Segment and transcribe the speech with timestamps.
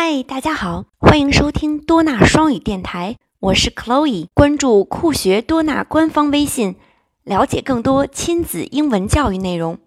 [0.00, 4.28] 嗨，大家好，欢迎收听多纳双语电台，我是 Chloe。
[4.32, 6.76] 关注酷学多纳官方微信，
[7.24, 9.80] 了解更多亲子英文教育内容。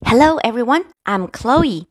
[0.00, 1.84] Hello everyone, I'm Chloe。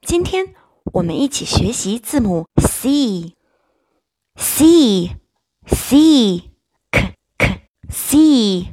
[0.00, 0.54] 今天
[0.94, 3.34] 我们一起学习字母 C。
[4.36, 5.10] C
[5.66, 6.50] C
[6.90, 7.60] K K
[7.90, 8.68] C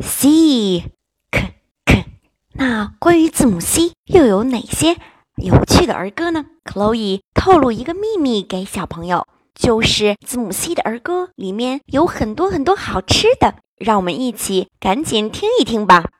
[0.00, 0.84] C
[1.32, 1.54] K
[1.84, 2.04] K。
[2.52, 4.96] 那关于字母 C 又有哪些？
[5.36, 16.10] 有趣的儿歌呢？Chloe 透露一个秘密给小朋友，就是字母 C 的儿歌里面有很多很多好吃的，让我们一起赶紧听一听吧。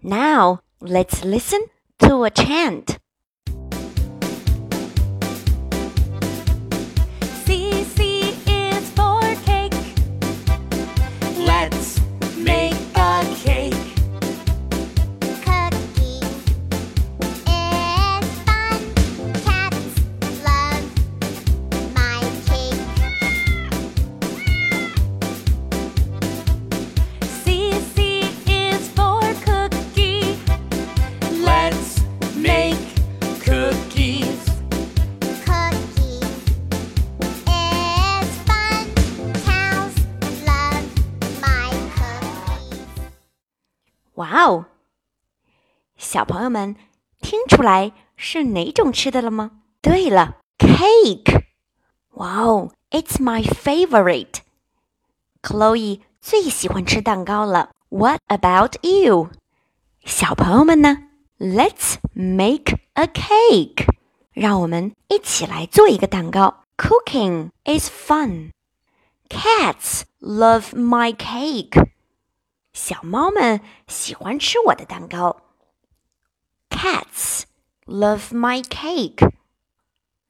[0.00, 1.60] Now let's listen
[1.98, 2.89] to a chant.
[44.19, 44.65] Wow！
[45.97, 46.75] 小朋友们
[47.21, 49.51] 听出来是哪种吃的了吗？
[49.81, 57.71] 对了，cake。Wow，it's my favorite。Chloe 最喜欢吃蛋糕了。
[57.89, 59.29] What about you？
[60.05, 61.09] 小朋友们呢？
[61.37, 63.85] Let's make a cake。
[64.31, 66.63] 让我们一起来做一个蛋糕。
[66.77, 68.51] Cooking is fun.
[69.29, 71.87] Cats love my cake.
[72.72, 75.42] 小猫们喜欢吃我的蛋糕。
[76.68, 77.42] Cats
[77.86, 79.30] love my cake.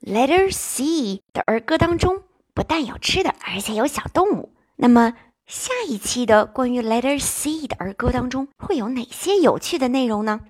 [0.00, 2.22] Letter C 的儿歌当中
[2.54, 4.54] 不但有吃的，而且有小动物。
[4.76, 5.14] 那么
[5.46, 10.40] 下一期的关于 Letter C 的儿歌当中会有哪些有趣的内容呢？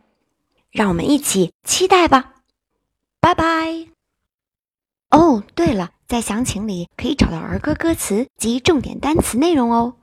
[0.70, 2.34] 让我们一起期待吧。
[3.20, 3.88] 拜拜。
[5.10, 9.96] 哦，对了，在详情里可以找到儿歌歌词及重点单词内容哦。